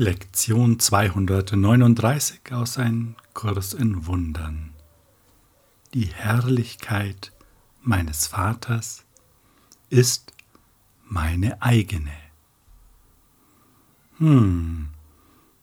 Lektion 0.00 0.78
239 0.78 2.52
aus 2.52 2.78
Ein 2.78 3.16
Kurs 3.34 3.74
in 3.74 4.06
Wundern. 4.06 4.70
Die 5.92 6.06
Herrlichkeit 6.06 7.32
meines 7.82 8.28
Vaters 8.28 9.04
ist 9.90 10.32
meine 11.04 11.60
eigene. 11.62 12.12
Hm, 14.18 14.90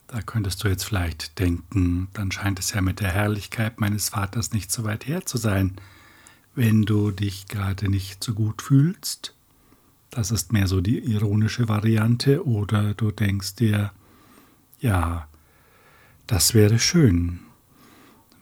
da 0.08 0.22
könntest 0.22 0.66
du 0.66 0.68
jetzt 0.68 0.84
vielleicht 0.84 1.40
denken, 1.40 2.10
dann 2.12 2.30
scheint 2.30 2.60
es 2.60 2.74
ja 2.74 2.82
mit 2.82 3.00
der 3.00 3.14
Herrlichkeit 3.14 3.80
meines 3.80 4.10
Vaters 4.10 4.52
nicht 4.52 4.70
so 4.70 4.84
weit 4.84 5.08
her 5.08 5.26
zu 5.26 5.38
sein, 5.38 5.78
wenn 6.56 6.82
du 6.82 7.12
dich 7.12 7.48
gerade 7.48 7.88
nicht 7.88 8.22
so 8.22 8.34
gut 8.34 8.62
fühlst. 8.62 9.34
Das 10.10 10.32
ist 10.32 10.52
mehr 10.52 10.68
so 10.68 10.82
die 10.82 11.00
ironische 11.00 11.70
Variante, 11.70 12.46
oder 12.46 12.96
du 12.96 13.12
denkst 13.12 13.56
dir, 13.56 13.94
ja, 14.80 15.28
das 16.28 16.54
wäre 16.54 16.80
schön, 16.80 17.40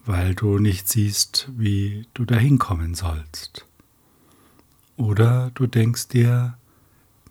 weil 0.06 0.36
du 0.36 0.58
nicht 0.60 0.88
siehst, 0.88 1.50
wie 1.56 2.08
du 2.14 2.26
dahin 2.26 2.60
kommen 2.60 2.96
sollst. 2.96 3.66
Oder 4.98 5.52
du 5.56 5.68
denkst 5.68 6.10
dir, 6.10 6.58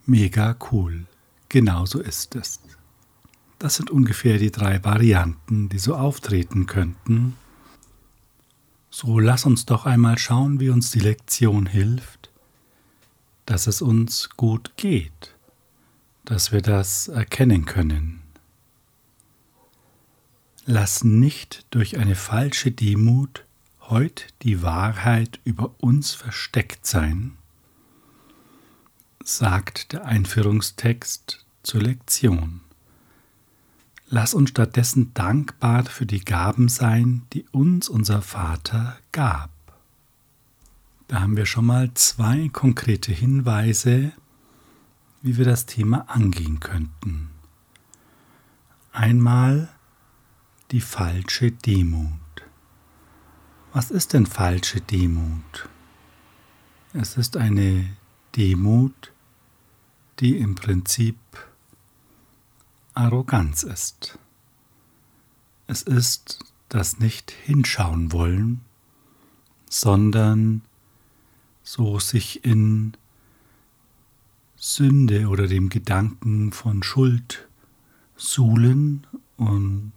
mega 0.05 0.55
cool, 0.71 1.05
genauso 1.49 1.99
ist 1.99 2.35
es. 2.35 2.59
Das 3.59 3.75
sind 3.75 3.89
ungefähr 3.89 4.37
die 4.37 4.51
drei 4.51 4.83
Varianten, 4.83 5.69
die 5.69 5.79
so 5.79 5.95
auftreten 5.95 6.65
könnten. 6.65 7.37
So 8.89 9.19
lass 9.19 9.45
uns 9.45 9.65
doch 9.65 9.85
einmal 9.85 10.17
schauen, 10.17 10.59
wie 10.59 10.69
uns 10.69 10.91
die 10.91 10.99
Lektion 10.99 11.65
hilft, 11.65 12.29
dass 13.45 13.67
es 13.67 13.81
uns 13.81 14.29
gut 14.35 14.73
geht, 14.75 15.35
dass 16.25 16.51
wir 16.51 16.61
das 16.61 17.07
erkennen 17.07 17.65
können. 17.65 18.22
Lass 20.65 21.03
nicht 21.03 21.65
durch 21.71 21.97
eine 21.97 22.15
falsche 22.15 22.71
Demut 22.71 23.43
heut 23.89 24.27
die 24.43 24.61
Wahrheit 24.61 25.41
über 25.43 25.75
uns 25.79 26.13
versteckt 26.13 26.85
sein, 26.85 27.33
sagt 29.25 29.91
der 29.91 30.05
Einführungstext 30.05 31.45
zur 31.63 31.81
Lektion. 31.81 32.61
Lass 34.07 34.33
uns 34.33 34.51
stattdessen 34.51 35.13
dankbar 35.13 35.83
für 35.85 36.05
die 36.05 36.23
Gaben 36.23 36.69
sein, 36.69 37.23
die 37.33 37.45
uns 37.51 37.89
unser 37.89 38.21
Vater 38.21 38.97
gab. 39.11 39.49
Da 41.09 41.19
haben 41.19 41.35
wir 41.35 41.45
schon 41.45 41.65
mal 41.65 41.93
zwei 41.93 42.47
konkrete 42.53 43.11
Hinweise, 43.11 44.13
wie 45.21 45.35
wir 45.35 45.45
das 45.45 45.65
Thema 45.65 46.09
angehen 46.09 46.61
könnten. 46.61 47.31
Einmal 48.93 49.72
die 50.73 50.81
falsche 50.81 51.51
Demut. 51.51 52.09
Was 53.73 53.91
ist 53.91 54.13
denn 54.13 54.25
falsche 54.25 54.81
Demut? 54.81 55.69
Es 56.93 57.15
ist 57.15 57.37
eine 57.37 57.95
Demut, 58.35 59.11
die 60.19 60.39
im 60.39 60.55
Prinzip 60.55 61.15
Arroganz 62.95 63.61
ist. 63.61 64.17
Es 65.67 65.83
ist 65.83 66.39
das 66.69 66.97
nicht 66.97 67.29
hinschauen 67.29 68.11
wollen, 68.11 68.61
sondern 69.69 70.63
so 71.61 71.99
sich 71.99 72.43
in 72.45 72.97
Sünde 74.55 75.27
oder 75.27 75.45
dem 75.45 75.69
Gedanken 75.69 76.51
von 76.51 76.81
Schuld 76.81 77.47
suhlen 78.15 79.05
und 79.37 79.91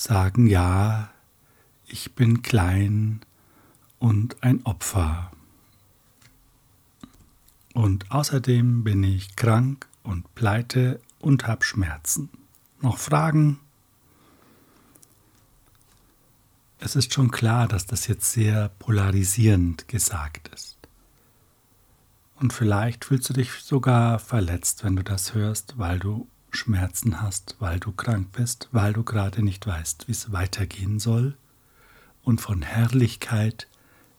sagen, 0.00 0.46
ja, 0.46 1.10
ich 1.86 2.14
bin 2.14 2.40
klein 2.40 3.20
und 3.98 4.42
ein 4.42 4.64
Opfer. 4.64 5.30
Und 7.74 8.10
außerdem 8.10 8.82
bin 8.82 9.04
ich 9.04 9.36
krank 9.36 9.88
und 10.02 10.34
pleite 10.34 11.00
und 11.18 11.46
hab 11.46 11.64
Schmerzen. 11.64 12.30
Noch 12.80 12.96
Fragen? 12.96 13.60
Es 16.78 16.96
ist 16.96 17.12
schon 17.12 17.30
klar, 17.30 17.68
dass 17.68 17.84
das 17.84 18.06
jetzt 18.06 18.32
sehr 18.32 18.70
polarisierend 18.78 19.86
gesagt 19.86 20.48
ist. 20.48 20.78
Und 22.36 22.54
vielleicht 22.54 23.04
fühlst 23.04 23.28
du 23.28 23.34
dich 23.34 23.52
sogar 23.52 24.18
verletzt, 24.18 24.82
wenn 24.82 24.96
du 24.96 25.04
das 25.04 25.34
hörst, 25.34 25.76
weil 25.76 25.98
du 25.98 26.26
Schmerzen 26.50 27.20
hast, 27.20 27.56
weil 27.58 27.80
du 27.80 27.92
krank 27.92 28.32
bist, 28.32 28.68
weil 28.72 28.92
du 28.92 29.02
gerade 29.02 29.42
nicht 29.42 29.66
weißt, 29.66 30.08
wie 30.08 30.12
es 30.12 30.32
weitergehen 30.32 30.98
soll. 30.98 31.36
Und 32.22 32.40
von 32.40 32.62
Herrlichkeit 32.62 33.68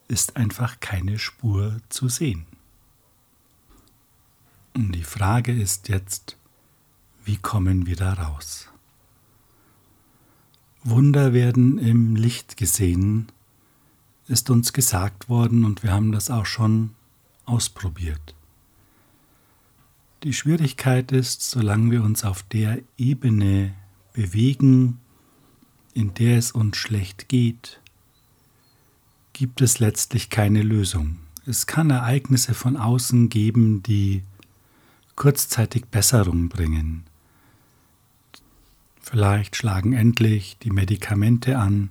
ist 0.08 0.36
einfach 0.36 0.80
keine 0.80 1.20
Spur 1.20 1.78
zu 1.90 2.10
sehen. 2.10 2.46
Und 4.74 4.94
die 4.94 5.04
Frage 5.04 5.52
ist 5.54 5.90
jetzt, 5.90 6.38
wie 7.24 7.38
kommen 7.38 7.86
wir 7.86 7.96
da 7.96 8.14
raus? 8.14 8.70
Wunder 10.84 11.34
werden 11.34 11.78
im 11.78 12.16
Licht 12.16 12.58
gesehen, 12.58 13.28
ist 14.28 14.50
uns 14.50 14.74
gesagt 14.74 15.30
worden 15.30 15.66
und 15.66 15.84
wir 15.84 15.92
haben 15.92 16.12
das 16.12 16.32
auch 16.32 16.46
schon 16.46 16.92
ausprobiert. 17.46 18.34
Die 20.24 20.34
Schwierigkeit 20.34 21.12
ist, 21.12 21.42
solange 21.42 21.90
wir 21.90 22.04
uns 22.04 22.24
auf 22.24 22.44
der 22.44 22.80
Ebene 22.96 23.74
bewegen, 24.14 25.00
in 25.96 26.14
der 26.14 26.38
es 26.38 26.52
uns 26.52 26.78
schlecht 26.78 27.28
geht, 27.28 27.82
gibt 29.34 29.62
es 29.62 29.80
letztlich 29.80 30.30
keine 30.30 30.62
Lösung. 30.62 31.18
Es 31.48 31.66
kann 31.66 31.90
Ereignisse 31.90 32.54
von 32.54 32.78
außen 32.78 33.30
geben, 33.30 33.82
die 33.82 34.22
kurzzeitig 35.16 35.86
Besserung 35.86 36.50
bringen. 36.50 37.04
Vielleicht 39.00 39.56
schlagen 39.56 39.94
endlich 39.94 40.56
die 40.62 40.70
Medikamente 40.70 41.58
an. 41.58 41.90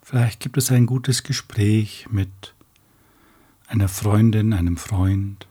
Vielleicht 0.00 0.40
gibt 0.40 0.56
es 0.56 0.70
ein 0.70 0.86
gutes 0.86 1.22
Gespräch 1.22 2.06
mit 2.10 2.54
einer 3.66 3.88
Freundin, 3.88 4.54
einem 4.54 4.78
Freund 4.78 5.47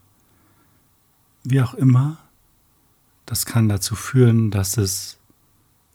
wie 1.50 1.62
auch 1.62 1.74
immer, 1.76 2.18
das 3.26 3.46
kann 3.46 3.70
dazu 3.70 3.96
führen, 3.96 4.52
dass 4.52 4.76
es 4.76 5.18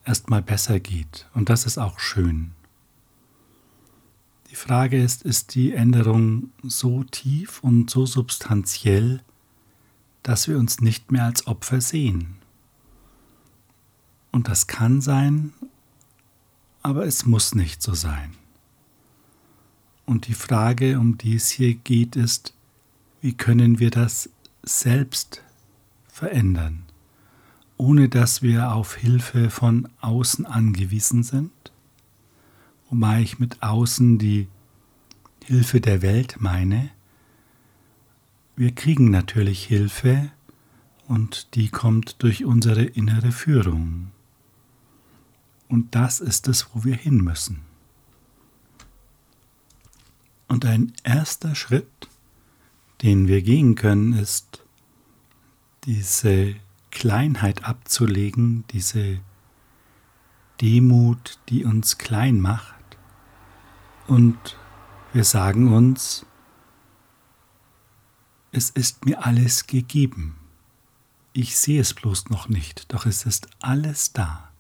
erstmal 0.04 0.40
besser 0.40 0.80
geht 0.80 1.28
und 1.34 1.50
das 1.50 1.66
ist 1.66 1.76
auch 1.76 1.98
schön. 1.98 2.52
Die 4.50 4.54
Frage 4.54 5.02
ist, 5.02 5.22
ist 5.22 5.54
die 5.54 5.72
Änderung 5.72 6.50
so 6.62 7.04
tief 7.04 7.62
und 7.62 7.90
so 7.90 8.06
substanziell, 8.06 9.22
dass 10.22 10.48
wir 10.48 10.58
uns 10.58 10.80
nicht 10.80 11.12
mehr 11.12 11.24
als 11.24 11.46
Opfer 11.46 11.82
sehen? 11.82 12.36
Und 14.30 14.48
das 14.48 14.66
kann 14.66 15.02
sein, 15.02 15.52
aber 16.82 17.04
es 17.04 17.26
muss 17.26 17.54
nicht 17.54 17.82
so 17.82 17.92
sein. 17.92 18.32
Und 20.06 20.28
die 20.28 20.34
Frage, 20.34 20.98
um 20.98 21.18
die 21.18 21.36
es 21.36 21.50
hier 21.50 21.74
geht, 21.74 22.16
ist, 22.16 22.54
wie 23.20 23.34
können 23.34 23.78
wir 23.78 23.90
das 23.90 24.30
selbst 24.62 25.42
verändern, 26.06 26.84
ohne 27.76 28.08
dass 28.08 28.42
wir 28.42 28.72
auf 28.72 28.96
Hilfe 28.96 29.50
von 29.50 29.88
außen 30.00 30.46
angewiesen 30.46 31.22
sind, 31.22 31.50
wobei 32.90 33.22
ich 33.22 33.38
mit 33.38 33.62
außen 33.62 34.18
die 34.18 34.48
Hilfe 35.44 35.80
der 35.80 36.02
Welt 36.02 36.36
meine. 36.38 36.90
Wir 38.54 38.74
kriegen 38.74 39.10
natürlich 39.10 39.64
Hilfe 39.64 40.30
und 41.08 41.54
die 41.54 41.68
kommt 41.68 42.22
durch 42.22 42.44
unsere 42.44 42.84
innere 42.84 43.32
Führung. 43.32 44.12
Und 45.68 45.94
das 45.94 46.20
ist 46.20 46.48
es, 46.48 46.68
wo 46.74 46.84
wir 46.84 46.94
hin 46.94 47.16
müssen. 47.18 47.62
Und 50.46 50.66
ein 50.66 50.92
erster 51.02 51.54
Schritt 51.54 52.08
den 53.02 53.28
wir 53.28 53.42
gehen 53.42 53.74
können, 53.74 54.12
ist 54.12 54.64
diese 55.84 56.54
Kleinheit 56.90 57.64
abzulegen, 57.64 58.64
diese 58.70 59.20
Demut, 60.60 61.40
die 61.48 61.64
uns 61.64 61.98
klein 61.98 62.40
macht. 62.40 62.74
Und 64.06 64.56
wir 65.12 65.24
sagen 65.24 65.72
uns, 65.72 66.24
es 68.52 68.70
ist 68.70 69.04
mir 69.04 69.24
alles 69.24 69.66
gegeben. 69.66 70.36
Ich 71.32 71.56
sehe 71.58 71.80
es 71.80 71.94
bloß 71.94 72.28
noch 72.28 72.48
nicht, 72.48 72.92
doch 72.92 73.06
es 73.06 73.24
ist 73.24 73.48
alles 73.60 74.12
da. 74.12 74.50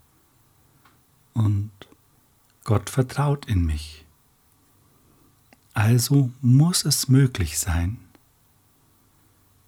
Und 1.34 1.70
Gott 2.64 2.90
vertraut 2.90 3.46
in 3.46 3.64
mich. 3.64 4.06
Also 5.74 6.30
muss 6.40 6.84
es 6.84 7.08
möglich 7.08 7.58
sein, 7.58 7.98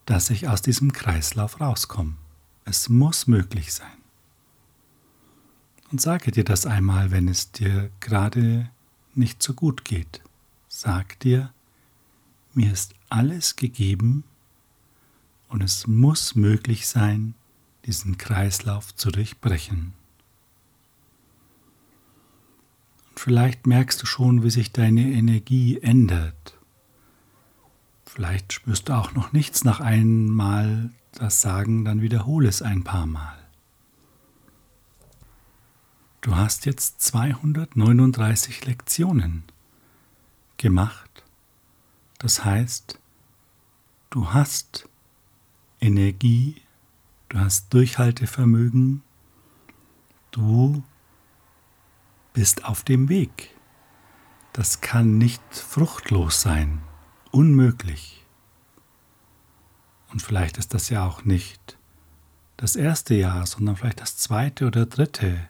dass 0.06 0.30
ich 0.30 0.48
aus 0.48 0.62
diesem 0.62 0.92
Kreislauf 0.92 1.60
rauskomme. 1.60 2.14
Es 2.64 2.88
muss 2.88 3.26
möglich 3.26 3.72
sein. 3.72 3.86
Und 5.90 6.00
sage 6.00 6.30
dir 6.32 6.44
das 6.44 6.66
einmal, 6.66 7.10
wenn 7.10 7.28
es 7.28 7.52
dir 7.52 7.90
gerade 8.00 8.70
nicht 9.14 9.42
so 9.42 9.54
gut 9.54 9.84
geht. 9.84 10.22
Sag 10.68 11.20
dir, 11.20 11.52
mir 12.52 12.72
ist 12.72 12.94
alles 13.08 13.56
gegeben 13.56 14.24
und 15.48 15.62
es 15.62 15.86
muss 15.86 16.34
möglich 16.34 16.88
sein, 16.88 17.34
diesen 17.86 18.18
Kreislauf 18.18 18.94
zu 18.94 19.10
durchbrechen. 19.10 19.92
Und 23.10 23.20
vielleicht 23.20 23.66
merkst 23.66 24.02
du 24.02 24.06
schon, 24.06 24.42
wie 24.42 24.50
sich 24.50 24.72
deine 24.72 25.12
Energie 25.12 25.78
ändert. 25.80 26.53
Vielleicht 28.14 28.52
spürst 28.52 28.88
du 28.88 28.92
auch 28.92 29.12
noch 29.12 29.32
nichts 29.32 29.64
nach 29.64 29.80
einmal 29.80 30.90
das 31.10 31.40
Sagen, 31.40 31.84
dann 31.84 32.00
wiederhole 32.00 32.48
es 32.48 32.62
ein 32.62 32.84
paar 32.84 33.06
Mal. 33.06 33.36
Du 36.20 36.36
hast 36.36 36.64
jetzt 36.64 37.00
239 37.00 38.66
Lektionen 38.66 39.42
gemacht. 40.58 41.24
Das 42.18 42.44
heißt, 42.44 43.00
du 44.10 44.32
hast 44.32 44.88
Energie, 45.80 46.62
du 47.30 47.40
hast 47.40 47.74
Durchhaltevermögen, 47.74 49.02
du 50.30 50.84
bist 52.32 52.64
auf 52.64 52.84
dem 52.84 53.08
Weg. 53.08 53.50
Das 54.52 54.80
kann 54.80 55.18
nicht 55.18 55.42
fruchtlos 55.50 56.40
sein, 56.40 56.80
unmöglich. 57.34 58.24
Und 60.12 60.22
vielleicht 60.22 60.56
ist 60.56 60.72
das 60.72 60.88
ja 60.88 61.04
auch 61.04 61.24
nicht 61.24 61.76
das 62.56 62.76
erste 62.76 63.14
Jahr, 63.14 63.44
sondern 63.44 63.74
vielleicht 63.74 64.00
das 64.00 64.16
zweite 64.16 64.68
oder 64.68 64.86
dritte. 64.86 65.48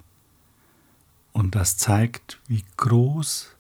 Und 1.33 1.55
das 1.55 1.77
zeigt, 1.77 2.41
wie 2.47 2.65
groß 2.79 3.55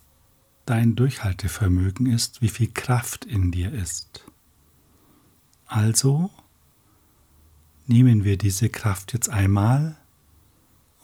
dein 0.64 0.96
Durchhaltevermögen 0.96 2.06
ist, 2.06 2.40
wie 2.40 2.48
viel 2.48 2.70
Kraft 2.72 3.26
in 3.26 3.52
dir 3.52 3.70
ist. 3.70 4.24
Also 5.66 6.30
nehmen 7.86 8.24
wir 8.24 8.38
diese 8.38 8.70
Kraft 8.70 9.12
jetzt 9.12 9.28
einmal 9.28 9.98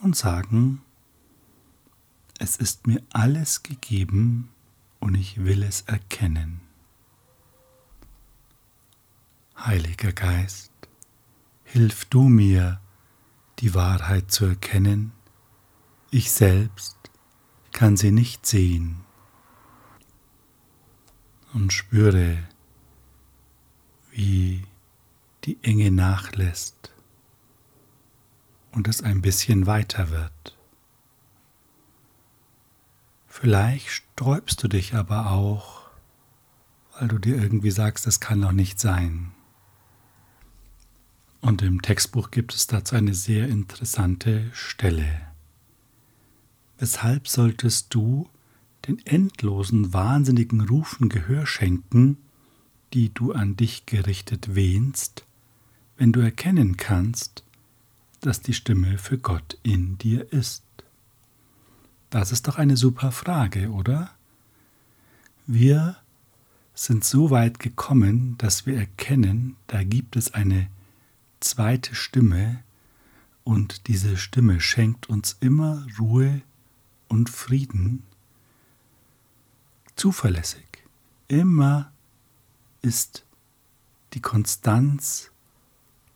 und 0.01 0.17
sagen, 0.17 0.81
es 2.39 2.57
ist 2.57 2.87
mir 2.87 3.03
alles 3.11 3.63
gegeben 3.63 4.49
und 5.01 5.15
ich 5.15 5.45
will 5.45 5.63
es 5.63 5.83
erkennen. 5.83 6.70
Heiliger 9.67 10.15
Geist, 10.15 10.73
hilf 11.65 12.07
du 12.07 12.23
mir, 12.23 12.81
die 13.59 13.75
Wahrheit 13.75 14.31
zu 14.31 14.47
erkennen. 14.47 15.13
Ich 16.11 16.33
selbst 16.33 16.97
kann 17.71 17.99
sie 17.99 18.11
nicht 18.11 18.47
sehen. 18.47 19.05
Und 21.53 21.75
spüre, 21.75 22.39
wie 24.11 24.65
die 25.45 25.59
Enge 25.63 25.91
nachlässt 25.91 26.95
und 28.73 28.89
es 28.89 29.03
ein 29.03 29.21
bisschen 29.21 29.67
weiter 29.67 30.09
wird. 30.09 30.57
Vielleicht 33.27 33.91
sträubst 33.91 34.63
du 34.63 34.69
dich 34.69 34.95
aber 34.95 35.33
auch, 35.33 35.83
weil 36.99 37.09
du 37.09 37.19
dir 37.19 37.37
irgendwie 37.37 37.71
sagst, 37.71 38.07
das 38.07 38.21
kann 38.21 38.41
doch 38.41 38.53
nicht 38.53 38.81
sein. 38.81 39.33
Und 41.51 41.63
im 41.63 41.83
Textbuch 41.83 42.31
gibt 42.31 42.55
es 42.55 42.69
dazu 42.69 42.95
eine 42.95 43.13
sehr 43.13 43.49
interessante 43.49 44.49
Stelle. 44.53 45.21
Weshalb 46.79 47.27
solltest 47.27 47.93
du 47.93 48.31
den 48.87 49.05
endlosen, 49.05 49.93
wahnsinnigen 49.93 50.61
Rufen 50.61 51.09
Gehör 51.09 51.49
schenken, 51.49 52.19
die 52.93 53.13
du 53.13 53.33
an 53.33 53.57
dich 53.57 53.85
gerichtet 53.85 54.55
wähnst, 54.55 55.27
wenn 55.97 56.13
du 56.13 56.21
erkennen 56.21 56.77
kannst, 56.77 57.43
dass 58.21 58.41
die 58.41 58.55
Stimme 58.55 58.97
für 58.97 59.19
Gott 59.19 59.59
in 59.65 59.99
dir 59.99 60.33
ist? 60.33 60.63
Das 62.11 62.31
ist 62.31 62.47
doch 62.47 62.59
eine 62.59 62.77
super 62.77 63.11
Frage, 63.11 63.71
oder? 63.71 64.13
Wir 65.49 65.97
sind 66.75 67.03
so 67.03 67.31
weit 67.31 67.59
gekommen, 67.59 68.39
dass 68.39 68.67
wir 68.67 68.77
erkennen, 68.77 69.57
da 69.67 69.83
gibt 69.83 70.15
es 70.15 70.33
eine 70.33 70.69
zweite 71.41 71.95
Stimme 71.95 72.63
und 73.45 73.89
diese 73.89 74.17
Stimme 74.17 74.61
schenkt 74.61 75.09
uns 75.09 75.37
immer 75.41 75.87
Ruhe 75.99 76.43
und 77.09 77.29
Frieden, 77.29 78.05
zuverlässig. 79.97 80.85
Immer 81.29 81.93
ist 82.83 83.25
die 84.15 84.21
Konstanz 84.21 85.31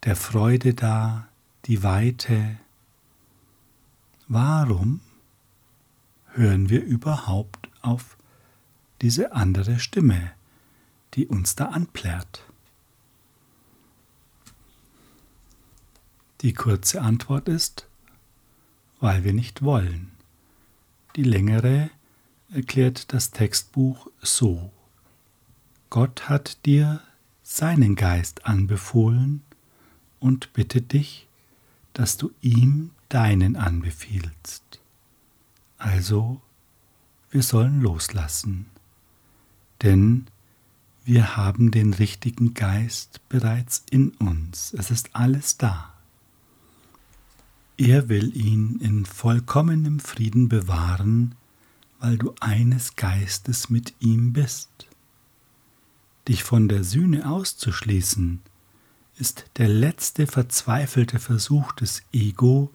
der 0.05 0.17
Freude 0.17 0.75
da, 0.75 1.29
die 1.67 1.83
Weite. 1.83 2.59
Warum 4.29 5.01
hören 6.33 6.69
wir 6.69 6.83
überhaupt 6.83 7.69
auf 7.83 8.17
diese 9.03 9.33
andere 9.33 9.79
Stimme, 9.79 10.33
die 11.15 11.27
uns 11.27 11.57
da 11.57 11.67
anplärt? 11.67 12.45
Die 16.45 16.53
kurze 16.53 17.01
Antwort 17.01 17.49
ist, 17.49 17.87
weil 19.01 19.25
wir 19.25 19.33
nicht 19.33 19.63
wollen. 19.63 20.11
Die 21.17 21.23
längere 21.23 21.89
erklärt 22.53 23.15
das 23.15 23.31
Textbuch 23.31 24.09
so. 24.21 24.71
Gott 25.89 26.29
hat 26.29 26.67
dir 26.67 27.01
seinen 27.43 27.95
Geist 27.95 28.45
anbefohlen 28.45 29.43
und 30.21 30.53
bittet 30.53 30.93
dich, 30.93 31.29
dass 31.95 32.19
du 32.19 32.31
ihm 32.43 32.91
deinen 33.09 33.57
anbefiehlst. 33.57 34.81
Also, 35.79 36.43
wir 37.31 37.43
sollen 37.43 37.81
loslassen, 37.81 38.67
denn 39.83 40.27
wir 41.07 41.39
haben 41.39 41.71
den 41.71 41.95
richtigen 41.95 42.53
Geist 42.53 43.27
bereits 43.31 43.83
in 43.91 44.11
uns. 44.17 44.75
Es 44.75 44.91
ist 44.91 45.17
alles 45.17 45.57
da. 45.57 45.94
Er 47.77 48.09
will 48.09 48.37
ihn 48.37 48.79
in 48.81 49.05
vollkommenem 49.05 49.99
Frieden 49.99 50.49
bewahren, 50.49 51.35
weil 51.99 52.17
du 52.19 52.33
eines 52.41 52.95
Geistes 52.95 53.69
mit 53.69 53.95
ihm 53.99 54.33
bist. 54.33 54.71
Dich 56.29 56.45
von 56.45 56.69
der 56.69 56.85
Sühne 56.85 57.29
auszuschließen, 57.29 58.41
ist 59.17 59.47
der 59.57 59.69
letzte 59.69 60.27
verzweifelte 60.27 61.19
Versuch 61.19 61.73
des 61.73 62.03
Ego, 62.13 62.71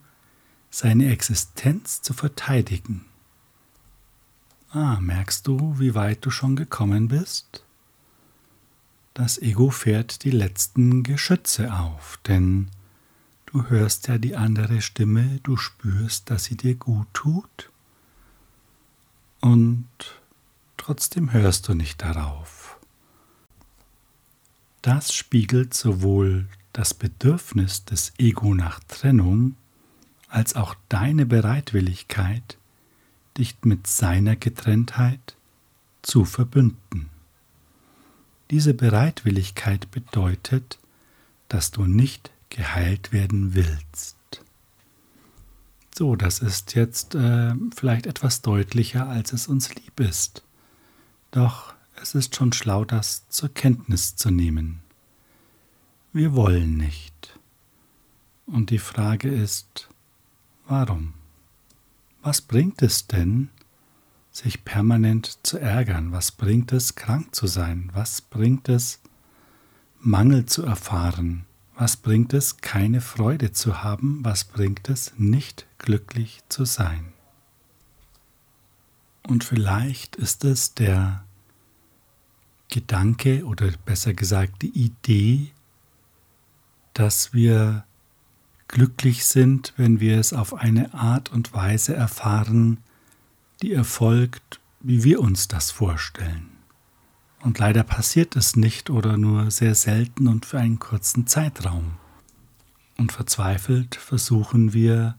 seine 0.70 1.12
Existenz 1.12 2.02
zu 2.02 2.14
verteidigen. 2.14 3.06
Ah, 4.72 5.00
merkst 5.00 5.48
du, 5.48 5.80
wie 5.80 5.96
weit 5.96 6.26
du 6.26 6.30
schon 6.30 6.56
gekommen 6.56 7.08
bist? 7.08 7.64
Das 9.14 9.38
Ego 9.38 9.72
fährt 9.72 10.24
die 10.24 10.32
letzten 10.32 11.04
Geschütze 11.04 11.74
auf, 11.74 12.20
denn 12.28 12.70
du 13.52 13.68
hörst 13.68 14.08
ja 14.08 14.18
die 14.18 14.36
andere 14.36 14.82
Stimme, 14.82 15.40
du 15.42 15.58
spürst, 15.58 16.30
dass 16.30 16.46
sie 16.46 16.56
dir 16.56 16.76
gut 16.76 17.08
tut, 17.14 17.72
und 19.42 19.88
trotzdem 20.78 21.32
hörst 21.32 21.68
du 21.68 21.74
nicht 21.74 22.02
darauf. 22.02 22.78
Das 24.82 25.14
spiegelt 25.14 25.74
sowohl 25.74 26.48
das 26.74 26.94
Bedürfnis 26.94 27.86
des 27.86 28.14
Ego 28.18 28.54
nach 28.54 28.80
Trennung 28.82 29.56
als 30.28 30.56
auch 30.56 30.76
deine 30.90 31.26
Bereitwilligkeit, 31.26 32.58
dich 33.38 33.58
mit 33.64 33.88
seiner 33.88 34.36
Getrenntheit 34.36 35.36
zu 36.02 36.26
verbünden. 36.26 37.10
Diese 38.52 38.74
Bereitwilligkeit 38.74 39.90
bedeutet, 39.92 40.80
dass 41.48 41.72
du 41.72 41.86
nicht 41.86 42.32
geheilt 42.50 43.12
werden 43.12 43.54
willst. 43.56 44.18
So, 45.96 46.16
das 46.16 46.40
ist 46.40 46.76
jetzt 46.76 47.16
äh, 47.16 47.54
vielleicht 47.76 48.06
etwas 48.06 48.42
deutlicher, 48.42 49.08
als 49.08 49.34
es 49.34 49.48
uns 49.48 49.76
lieb 49.76 50.00
ist. 50.00 50.44
Doch 51.32 51.74
es 52.02 52.16
ist 52.16 52.36
schon 52.36 52.54
schlau, 52.54 52.86
das 52.86 53.28
zur 53.30 53.54
Kenntnis 53.54 54.16
zu 54.16 54.32
nehmen. 54.32 54.80
Wir 56.14 56.34
wollen 56.34 56.78
nicht. 56.78 57.38
Und 58.46 58.70
die 58.70 58.80
Frage 58.80 59.30
ist, 59.30 59.90
warum? 60.68 61.14
Was 62.22 62.42
bringt 62.42 62.82
es 62.82 63.08
denn, 63.08 63.50
sich 64.32 64.64
permanent 64.64 65.40
zu 65.44 65.58
ärgern? 65.58 66.12
Was 66.12 66.32
bringt 66.32 66.72
es, 66.72 66.96
krank 66.96 67.36
zu 67.36 67.48
sein? 67.48 67.92
Was 67.94 68.22
bringt 68.22 68.70
es, 68.70 69.00
Mangel 70.00 70.46
zu 70.46 70.64
erfahren? 70.64 71.46
Was 71.80 71.96
bringt 71.96 72.34
es, 72.34 72.58
keine 72.58 73.00
Freude 73.00 73.54
zu 73.54 73.82
haben? 73.82 74.20
Was 74.22 74.44
bringt 74.44 74.90
es, 74.90 75.14
nicht 75.18 75.66
glücklich 75.78 76.42
zu 76.50 76.66
sein? 76.66 77.14
Und 79.26 79.46
vielleicht 79.46 80.18
ist 80.18 80.44
es 80.44 80.74
der 80.74 81.24
Gedanke 82.68 83.46
oder 83.46 83.72
besser 83.86 84.14
gesagt 84.14 84.62
die 84.62 84.78
Idee, 84.78 85.54
dass 86.94 87.34
wir 87.34 87.86
glücklich 88.68 89.26
sind, 89.26 89.74
wenn 89.78 90.02
wir 90.02 90.20
es 90.20 90.34
auf 90.34 90.54
eine 90.56 90.94
Art 90.94 91.32
und 91.32 91.54
Weise 91.54 91.96
erfahren, 91.96 92.80
die 93.62 93.72
erfolgt, 93.72 94.60
wie 94.82 95.06
wir 95.06 95.22
uns 95.22 95.48
das 95.48 95.72
vorstellen. 95.72 96.59
Und 97.42 97.58
leider 97.58 97.84
passiert 97.84 98.36
es 98.36 98.56
nicht 98.56 98.90
oder 98.90 99.18
nur 99.18 99.50
sehr 99.50 99.76
selten 99.76 100.28
und 100.28 100.46
für 100.46 100.60
einen 100.60 100.80
kurzen 100.80 101.26
Zeitraum. 101.26 101.94
Und 102.98 103.12
verzweifelt 103.12 103.96
versuchen 103.96 104.74
wir, 104.74 105.18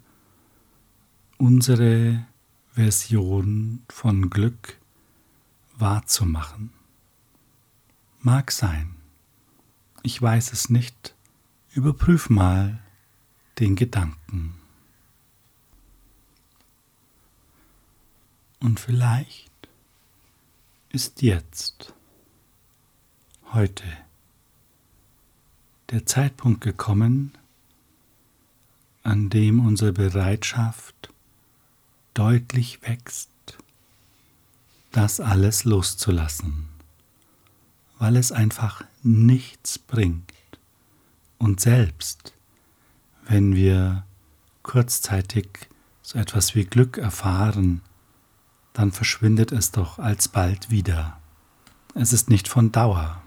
unsere 1.39 2.27
Version 2.73 3.83
von 3.89 4.29
Glück 4.29 4.79
wahrzumachen. 5.79 6.71
Mag 8.21 8.53
sein. 8.53 8.97
Ich 10.03 10.21
weiß 10.21 10.53
es 10.53 10.69
nicht. 10.69 11.15
Überprüf 11.73 12.29
mal 12.29 12.81
den 13.59 13.77
Gedanken. 13.77 14.55
Und 18.61 18.79
vielleicht 18.79 19.51
ist 20.91 21.23
jetzt 21.23 21.95
heute 23.53 23.85
der 25.91 26.07
Zeitpunkt 26.07 26.61
gekommen, 26.61 27.33
an 29.03 29.29
dem 29.29 29.65
unsere 29.65 29.93
Bereitschaft 29.93 31.13
deutlich 32.15 32.83
wächst, 32.83 33.31
das 34.93 35.21
alles 35.21 35.65
loszulassen, 35.65 36.69
weil 37.99 38.17
es 38.17 38.31
einfach 38.31 38.85
nichts 39.03 39.79
bringt. 39.79 40.33
Und 41.39 41.61
selbst 41.61 42.35
wenn 43.25 43.55
wir 43.55 44.05
kurzzeitig 44.63 45.49
so 46.03 46.19
etwas 46.19 46.55
wie 46.55 46.65
Glück 46.65 46.99
erfahren, 46.99 47.81
dann 48.73 48.93
verschwindet 48.93 49.51
es 49.51 49.73
doch 49.73 49.99
alsbald 49.99 50.71
wieder. 50.71 51.19
Es 51.95 52.13
ist 52.13 52.31
nicht 52.31 52.47
von 52.47 52.71
Dauer. 52.71 53.20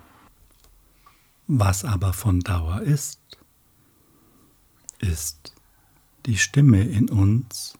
Was 1.47 1.83
aber 1.83 2.13
von 2.13 2.39
Dauer 2.39 2.81
ist, 2.81 3.19
ist 4.99 5.53
die 6.25 6.37
Stimme 6.37 6.83
in 6.83 7.09
uns, 7.09 7.77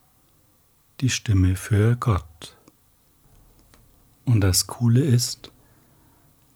die 1.00 1.10
Stimme 1.10 1.56
für 1.56 1.96
Gott. 1.96 2.58
Und 4.26 4.42
das 4.42 4.68
Coole 4.68 5.02
ist, 5.02 5.52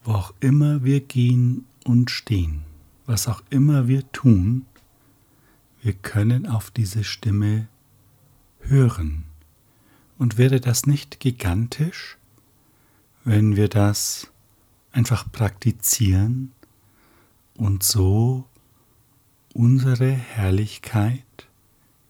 wo 0.04 0.14
auch 0.14 0.34
immer 0.42 0.84
wir 0.84 1.00
gehen 1.00 1.66
und 1.86 2.12
stehen, 2.12 2.64
was 3.06 3.30
auch 3.30 3.42
immer 3.50 3.88
wir 3.88 4.12
tun, 4.12 4.66
wir 5.82 5.94
können 5.94 6.46
auf 6.46 6.72
diese 6.72 7.06
Stimme 7.06 7.70
hören. 8.60 9.24
Und 10.18 10.38
wäre 10.38 10.60
das 10.60 10.86
nicht 10.86 11.22
gigantisch, 11.22 12.18
wenn 13.24 13.56
wir 13.56 13.70
das 13.70 14.30
einfach 14.92 15.32
praktizieren 15.32 16.52
und 17.58 17.84
so 17.84 18.46
unsere 19.54 20.10
Herrlichkeit 20.12 21.24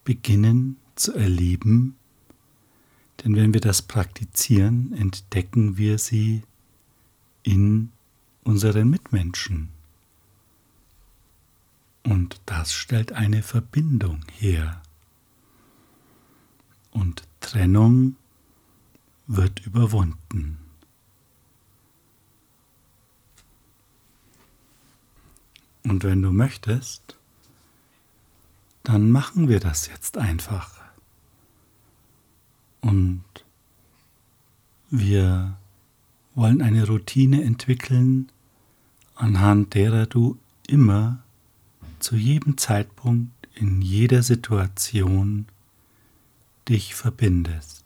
beginnen 0.03 0.77
zu 0.95 1.13
erleben, 1.13 1.95
denn 3.23 3.35
wenn 3.35 3.53
wir 3.53 3.61
das 3.61 3.81
praktizieren, 3.81 4.93
entdecken 4.93 5.77
wir 5.77 5.97
sie 5.97 6.43
in 7.43 7.91
unseren 8.43 8.89
Mitmenschen. 8.89 9.69
Und 12.03 12.41
das 12.45 12.73
stellt 12.73 13.11
eine 13.13 13.41
Verbindung 13.41 14.23
her. 14.33 14.81
Und 16.91 17.23
Trennung 17.41 18.15
wird 19.25 19.65
überwunden. 19.65 20.66
Und 25.87 26.03
wenn 26.03 26.21
du 26.21 26.31
möchtest, 26.31 27.17
dann 28.83 29.09
machen 29.09 29.47
wir 29.47 29.59
das 29.59 29.87
jetzt 29.87 30.17
einfach. 30.17 30.81
Und 32.81 33.23
wir 34.89 35.57
wollen 36.35 36.61
eine 36.61 36.85
Routine 36.87 37.43
entwickeln, 37.43 38.29
anhand 39.15 39.73
derer 39.75 40.05
du 40.05 40.37
immer 40.67 41.23
zu 41.99 42.15
jedem 42.15 42.57
Zeitpunkt 42.57 43.47
in 43.55 43.81
jeder 43.81 44.23
Situation 44.23 45.47
dich 46.67 46.95
verbindest. 46.95 47.85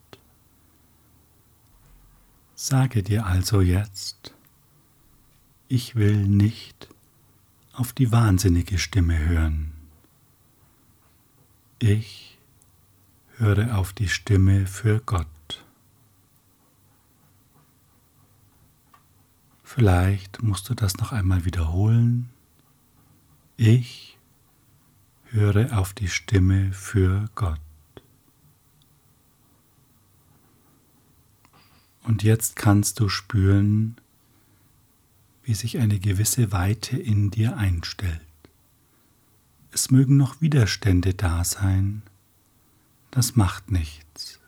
Sage 2.56 3.04
dir 3.04 3.26
also 3.26 3.62
jetzt, 3.62 4.34
ich 5.68 5.96
will 5.96 6.28
nicht 6.28 6.90
auf 7.74 7.94
die 7.94 8.12
wahnsinnige 8.12 8.78
Stimme 8.78 9.18
hören. 9.18 9.74
Ich 11.80 12.38
höre 13.38 13.78
auf 13.78 13.94
die 13.94 14.10
Stimme 14.10 14.68
für 14.68 15.00
Gott. 15.00 15.28
Vielleicht 19.64 20.44
musst 20.44 20.70
du 20.70 20.74
das 20.74 20.98
noch 20.98 21.12
einmal 21.12 21.46
wiederholen. 21.46 22.30
Ich 23.56 24.20
höre 25.30 25.78
auf 25.78 25.94
die 25.94 26.10
Stimme 26.10 26.74
für 26.74 27.30
Gott. 27.36 27.60
Und 32.04 32.24
jetzt 32.24 32.56
kannst 32.58 33.00
du 33.00 33.08
spüren, 33.08 33.96
wie 35.44 35.54
sich 35.54 35.80
eine 35.80 36.00
gewisse 36.00 36.52
Weite 36.52 36.98
in 36.98 37.32
dir 37.32 37.58
einstellt. 37.58 38.22
Es 39.72 39.90
mögen 39.90 40.18
noch 40.18 40.42
Widerstände 40.42 41.14
da 41.14 41.44
sein, 41.44 42.04
das 43.10 43.36
macht 43.36 43.72
nichts. 43.72 44.40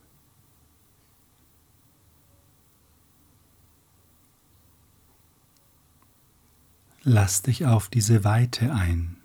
Lass 7.02 7.42
dich 7.42 7.66
auf 7.66 7.90
diese 7.90 8.24
Weite 8.24 8.74
ein. 8.74 9.18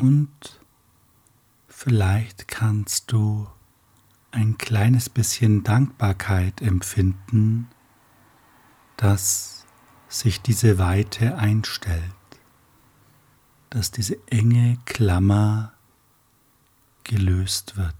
Und 0.00 0.60
vielleicht 1.66 2.46
kannst 2.46 3.10
du 3.10 3.48
ein 4.30 4.58
kleines 4.58 5.08
bisschen 5.08 5.64
Dankbarkeit 5.64 6.60
empfinden, 6.60 7.68
dass 8.96 9.66
sich 10.08 10.40
diese 10.40 10.78
Weite 10.78 11.36
einstellt, 11.36 12.02
dass 13.70 13.90
diese 13.90 14.18
enge 14.28 14.78
Klammer 14.84 15.72
gelöst 17.04 17.76
wird. 17.76 17.94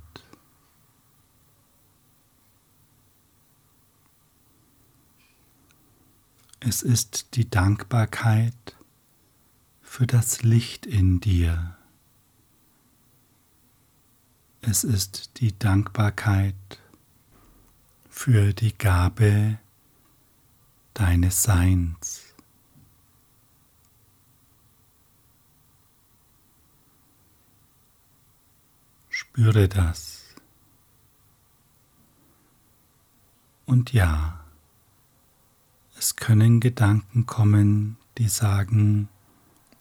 Es 6.60 6.82
ist 6.82 7.36
die 7.36 7.48
Dankbarkeit 7.48 8.76
für 9.80 10.06
das 10.06 10.42
Licht 10.42 10.86
in 10.86 11.20
dir. 11.20 11.77
Es 14.70 14.84
ist 14.84 15.38
die 15.40 15.58
Dankbarkeit 15.58 16.54
für 18.10 18.52
die 18.52 18.76
Gabe 18.76 19.58
deines 20.92 21.42
Seins. 21.42 22.34
Spüre 29.08 29.70
das. 29.70 30.34
Und 33.64 33.94
ja, 33.94 34.38
es 35.96 36.16
können 36.16 36.60
Gedanken 36.60 37.24
kommen, 37.24 37.96
die 38.18 38.28
sagen, 38.28 39.08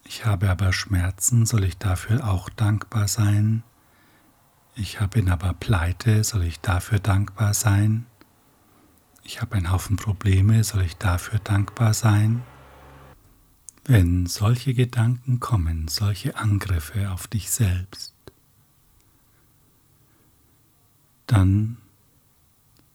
ich 0.05 0.25
habe 0.25 0.49
aber 0.49 0.71
Schmerzen, 0.71 1.45
soll 1.45 1.65
ich 1.65 1.77
dafür 1.77 2.25
auch 2.25 2.47
dankbar 2.47 3.09
sein? 3.09 3.63
Ich 4.79 4.99
bin 4.99 5.29
aber 5.29 5.53
pleite, 5.53 6.23
soll 6.23 6.43
ich 6.43 6.59
dafür 6.59 6.99
dankbar 6.99 7.53
sein? 7.53 8.05
ich 9.27 9.41
habe 9.41 9.57
einen 9.57 9.71
Haufen 9.71 9.97
Probleme, 9.97 10.63
soll 10.63 10.83
ich 10.83 10.95
dafür 10.95 11.39
dankbar 11.39 11.93
sein? 11.93 12.43
Wenn 13.83 14.25
solche 14.25 14.73
Gedanken 14.73 15.41
kommen, 15.41 15.89
solche 15.89 16.37
Angriffe 16.37 17.11
auf 17.11 17.27
dich 17.27 17.49
selbst, 17.49 18.15
dann 21.25 21.77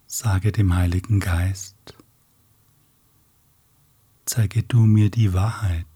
sage 0.06 0.52
dem 0.52 0.74
Heiligen 0.74 1.20
Geist, 1.20 1.94
zeige 4.24 4.62
du 4.62 4.86
mir 4.86 5.10
die 5.10 5.34
Wahrheit 5.34 5.86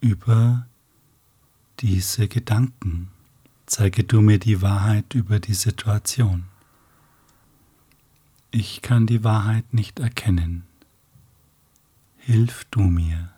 über 0.00 0.68
diese 1.80 2.28
Gedanken, 2.28 3.10
zeige 3.66 4.04
du 4.04 4.20
mir 4.20 4.38
die 4.38 4.62
Wahrheit 4.62 5.14
über 5.14 5.40
die 5.40 5.54
Situation. 5.54 6.44
Ich 8.50 8.82
kann 8.82 9.06
die 9.06 9.24
Wahrheit 9.24 9.74
nicht 9.74 9.98
erkennen. 9.98 10.64
Hilf 12.18 12.64
du 12.70 12.80
mir. 12.80 13.30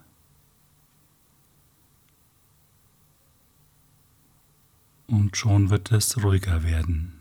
Und 5.07 5.37
schon 5.37 5.69
wird 5.69 5.91
es 5.91 6.21
ruhiger 6.23 6.63
werden. 6.63 7.13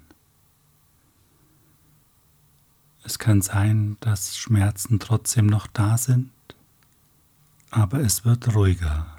Es 3.04 3.20
kann 3.20 3.40
sein, 3.40 3.96
dass 4.00 4.36
Schmerzen 4.36 4.98
trotzdem 4.98 5.46
noch 5.46 5.68
da 5.68 5.96
sind, 5.96 6.32
aber 7.70 8.00
es 8.00 8.24
wird 8.24 8.54
ruhiger. 8.54 9.15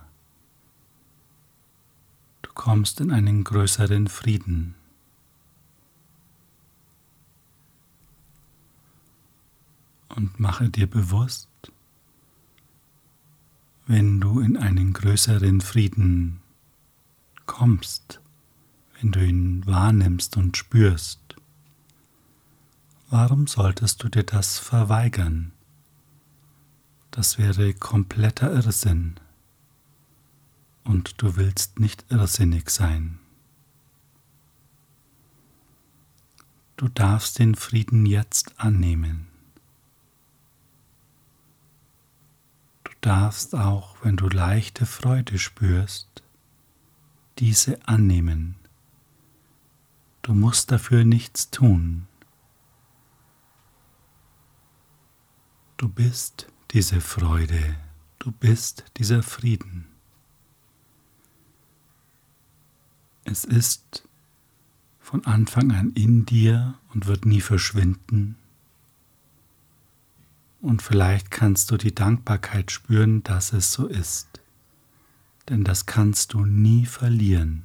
Kommst 2.58 3.00
in 3.02 3.12
einen 3.12 3.44
größeren 3.44 4.08
Frieden. 4.08 4.74
Und 10.10 10.40
mache 10.40 10.68
dir 10.70 10.88
bewusst, 10.88 11.50
wenn 13.86 14.20
du 14.20 14.40
in 14.40 14.58
einen 14.58 14.92
größeren 14.94 15.62
Frieden 15.62 16.42
kommst, 17.46 18.22
wenn 19.00 19.12
du 19.12 19.24
ihn 19.24 19.64
wahrnimmst 19.68 20.36
und 20.36 20.58
spürst, 20.58 21.28
Warum 23.10 23.48
solltest 23.48 24.04
du 24.04 24.10
dir 24.10 24.24
das 24.24 24.60
verweigern? 24.60 25.54
Das 27.10 27.38
wäre 27.38 27.74
kompletter 27.74 28.52
Irrsinn. 28.52 29.16
Und 30.88 31.22
du 31.22 31.36
willst 31.36 31.82
nicht 31.82 32.06
irrsinnig 32.10 32.70
sein. 32.70 33.20
Du 36.78 36.88
darfst 36.88 37.40
den 37.40 37.56
Frieden 37.56 38.06
jetzt 38.06 38.58
annehmen. 38.58 39.28
Du 42.86 42.92
darfst 43.02 43.54
auch, 43.54 43.98
wenn 44.02 44.16
du 44.16 44.30
leichte 44.30 44.86
Freude 44.86 45.40
spürst, 45.40 46.24
diese 47.40 47.86
annehmen. 47.86 48.56
Du 50.22 50.34
musst 50.34 50.72
dafür 50.72 51.04
nichts 51.04 51.52
tun. 51.52 52.08
Du 55.76 55.90
bist 55.90 56.48
diese 56.72 57.02
Freude, 57.02 57.76
du 58.20 58.32
bist 58.32 58.86
dieser 58.96 59.22
Frieden. 59.22 59.97
Es 63.30 63.44
ist 63.44 64.08
von 65.02 65.26
Anfang 65.26 65.74
an 65.74 65.92
in 65.92 66.26
dir 66.26 66.76
und 66.94 67.08
wird 67.08 67.26
nie 67.26 67.42
verschwinden. 67.42 68.38
Und 70.62 70.82
vielleicht 70.82 71.30
kannst 71.30 71.70
du 71.70 71.76
die 71.76 71.94
Dankbarkeit 71.94 72.72
spüren, 72.72 73.24
dass 73.24 73.52
es 73.52 73.74
so 73.74 73.86
ist, 73.86 74.40
denn 75.50 75.66
das 75.66 75.86
kannst 75.86 76.34
du 76.34 76.46
nie 76.46 76.86
verlieren. 76.86 77.64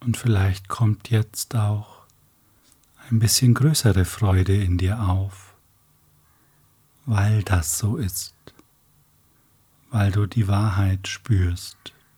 Und 0.00 0.18
vielleicht 0.18 0.68
kommt 0.68 1.08
jetzt 1.08 1.54
auch 1.54 2.02
ein 3.08 3.18
bisschen 3.18 3.54
größere 3.54 4.04
Freude 4.04 4.54
in 4.54 4.76
dir 4.76 5.00
auf, 5.08 5.49
weil 7.06 7.42
das 7.42 7.78
so 7.78 7.96
ist, 7.96 8.34
weil 9.90 10.12
du 10.12 10.26
die 10.26 10.48
Wahrheit 10.48 11.08
spürst, 11.08 11.76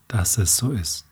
dass 0.09 0.39
es 0.39 0.57
so 0.57 0.73
ist. 0.73 1.07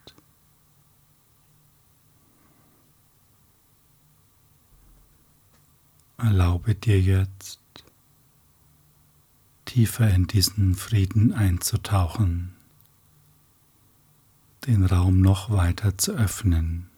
Erlaube 6.19 6.75
dir 6.75 7.01
jetzt 7.01 7.61
tiefer 9.65 10.11
in 10.11 10.27
diesen 10.27 10.75
Frieden 10.75 11.33
einzutauchen 11.33 12.55
den 14.67 14.85
Raum 14.85 15.21
noch 15.21 15.51
weiter 15.51 15.97
zu 15.97 16.13
öffnen 16.13 16.89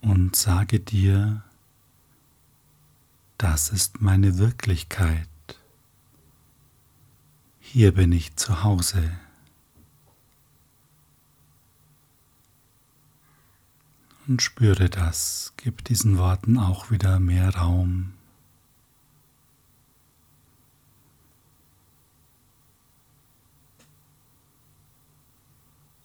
und 0.00 0.36
sage 0.36 0.80
dir, 0.80 1.42
das 3.42 3.70
ist 3.70 4.00
meine 4.00 4.38
Wirklichkeit. 4.38 5.28
Hier 7.58 7.92
bin 7.92 8.12
ich 8.12 8.36
zu 8.36 8.62
Hause. 8.62 9.18
Und 14.28 14.42
spüre 14.42 14.88
das, 14.88 15.54
gib 15.56 15.82
diesen 15.84 16.18
Worten 16.18 16.56
auch 16.56 16.92
wieder 16.92 17.18
mehr 17.18 17.56
Raum. 17.56 18.14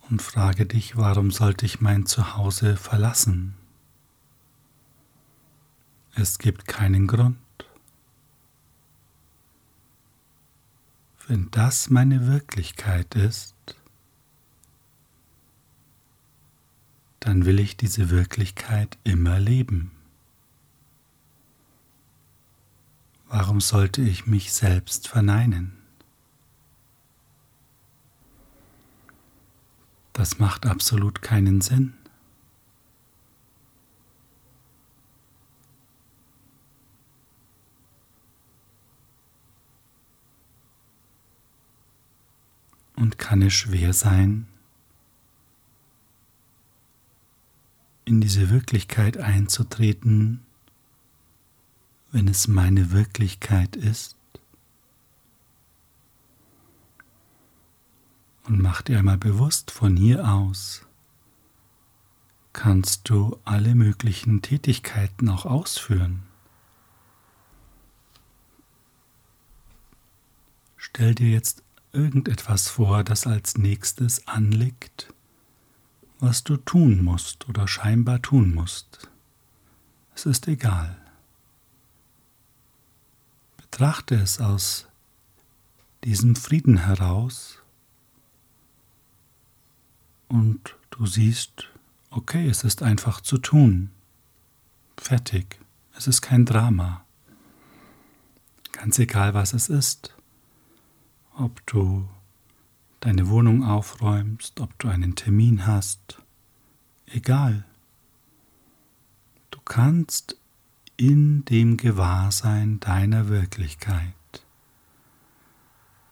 und 0.10 0.21
frage 0.21 0.65
dich, 0.65 0.95
warum 0.95 1.32
sollte 1.32 1.65
ich 1.65 1.82
mein 1.82 2.06
Zuhause 2.06 2.78
verlassen? 2.78 3.56
Es 6.19 6.39
gibt 6.39 6.67
keinen 6.67 7.06
Grund. 7.06 7.38
Wenn 11.27 11.51
das 11.51 11.91
meine 11.91 12.25
Wirklichkeit 12.25 13.13
ist, 13.13 13.53
dann 17.19 17.45
will 17.45 17.60
ich 17.60 17.77
diese 17.77 18.10
Wirklichkeit 18.10 18.97
immer 19.03 19.39
leben. 19.39 19.91
Warum 23.27 23.62
sollte 23.62 24.01
ich 24.01 24.25
mich 24.25 24.53
selbst 24.53 25.08
verneinen? 25.08 25.73
Das 30.13 30.39
macht 30.39 30.65
absolut 30.65 31.21
keinen 31.21 31.62
Sinn. 31.62 31.96
Und 43.07 43.17
kann 43.17 43.41
es 43.41 43.53
schwer 43.53 43.93
sein, 43.93 44.49
in 48.03 48.19
diese 48.19 48.49
Wirklichkeit 48.49 49.15
einzutreten, 49.15 50.45
wenn 52.11 52.27
es 52.27 52.49
meine 52.49 52.91
Wirklichkeit 52.91 53.77
ist? 53.77 54.17
Und 58.43 58.61
mach 58.61 58.81
dir 58.81 58.99
einmal 58.99 59.17
bewusst, 59.17 59.71
von 59.71 59.95
hier 59.95 60.29
aus 60.29 60.85
kannst 62.51 63.09
du 63.09 63.39
alle 63.45 63.73
möglichen 63.73 64.41
Tätigkeiten 64.41 65.29
auch 65.29 65.45
ausführen. 65.45 66.23
Stell 70.75 71.15
dir 71.15 71.29
jetzt 71.29 71.63
irgendetwas 71.91 72.69
vor, 72.69 73.04
das 73.04 73.28
als 73.28 73.58
nächstes 73.58 74.28
anliegt, 74.28 75.13
was 76.19 76.43
du 76.43 76.58
tun 76.58 77.04
musst 77.04 77.47
oder 77.50 77.67
scheinbar 77.67 78.21
tun 78.21 78.54
musst. 78.54 79.10
Es 80.15 80.26
ist 80.26 80.47
egal. 80.47 80.97
Betrachte 83.58 84.15
es 84.15 84.39
aus 84.39 84.88
diesem 86.04 86.36
Frieden 86.36 86.78
heraus 86.78 87.60
und 90.28 90.76
du 90.89 91.06
siehst, 91.06 91.69
okay, 92.10 92.50
es 92.50 92.63
ist 92.63 92.82
einfach 92.82 93.21
zu 93.21 93.38
tun. 93.38 93.91
Fertig. 94.97 95.60
Es 95.95 96.08
ist 96.08 96.21
kein 96.21 96.45
Drama. 96.45 97.06
Ganz 98.71 99.00
egal, 99.00 99.34
was 99.34 99.54
es 99.54 99.69
ist. 99.69 100.16
Ob 101.39 101.63
du 101.67 102.10
deine 103.00 103.30
Wohnung 103.30 103.63
aufräumst, 103.63 104.60
ob 104.60 104.78
du 104.80 104.88
einen 104.88 105.13
Termin 105.13 105.67
hast, 105.67 106.19
egal. 107.06 107.63
Du 109.52 109.60
kannst 109.63 110.36
in 110.97 111.45
dem 111.45 111.78
Gewahrsein 111.78 112.80
deiner 112.80 113.30
Wirklichkeit 113.30 114.15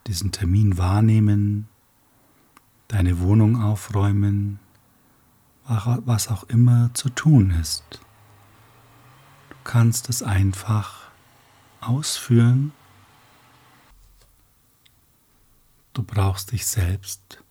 diesen 0.05 0.31
Termin 0.31 0.77
wahrnehmen, 0.77 1.69
deine 2.87 3.19
Wohnung 3.19 3.59
aufräumen, 3.59 4.59
was 5.65 6.27
auch 6.27 6.43
immer 6.43 6.91
zu 6.93 7.09
tun 7.09 7.49
ist. 7.49 7.99
Du 9.49 9.55
kannst 9.63 10.07
es 10.07 10.21
einfach 10.21 11.09
ausführen. 11.81 12.73
Du 15.95 16.03
brauchst 16.03 16.51
dich 16.51 16.65
selbst 16.65 17.41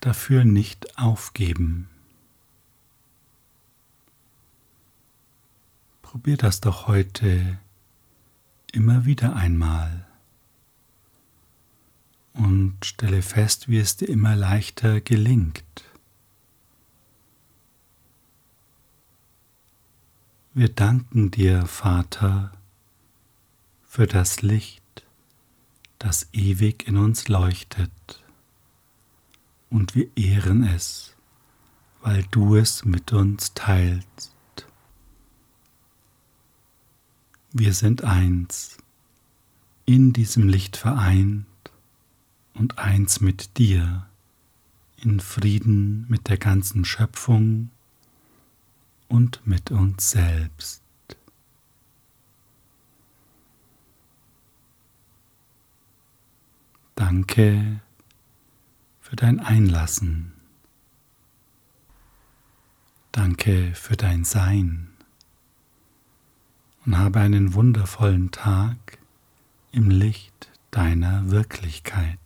dafür 0.00 0.44
nicht 0.44 0.98
aufgeben. 0.98 1.88
Probier 6.02 6.36
das 6.36 6.60
doch 6.60 6.88
heute 6.88 7.58
immer 8.70 9.06
wieder 9.06 9.34
einmal 9.34 10.06
und 12.34 12.84
stelle 12.84 13.22
fest, 13.22 13.70
wie 13.70 13.78
es 13.78 13.96
dir 13.96 14.10
immer 14.10 14.36
leichter 14.36 15.00
gelingt. 15.00 15.84
Wir 20.52 20.68
danken 20.68 21.30
dir, 21.30 21.64
Vater, 21.64 22.52
für 23.86 24.06
das 24.06 24.42
Licht, 24.42 24.82
das 25.98 26.28
ewig 26.32 26.86
in 26.86 26.96
uns 26.96 27.28
leuchtet, 27.28 27.90
und 29.70 29.94
wir 29.94 30.08
ehren 30.16 30.64
es, 30.64 31.14
weil 32.00 32.24
du 32.30 32.56
es 32.56 32.84
mit 32.84 33.12
uns 33.12 33.52
teilst. 33.54 34.32
Wir 37.52 37.72
sind 37.72 38.04
eins, 38.04 38.78
in 39.84 40.12
diesem 40.12 40.48
Licht 40.48 40.76
vereint, 40.76 41.46
und 42.54 42.78
eins 42.78 43.20
mit 43.20 43.56
dir, 43.58 44.06
in 44.96 45.20
Frieden 45.20 46.06
mit 46.08 46.28
der 46.28 46.38
ganzen 46.38 46.84
Schöpfung 46.84 47.70
und 49.08 49.40
mit 49.46 49.70
uns 49.70 50.10
selbst. 50.10 50.82
Danke 56.98 57.80
für 58.98 59.14
dein 59.14 59.38
Einlassen. 59.38 60.32
Danke 63.12 63.72
für 63.76 63.96
dein 63.96 64.24
Sein. 64.24 64.88
Und 66.84 66.98
habe 66.98 67.20
einen 67.20 67.54
wundervollen 67.54 68.32
Tag 68.32 68.98
im 69.70 69.90
Licht 69.90 70.50
deiner 70.72 71.30
Wirklichkeit. 71.30 72.18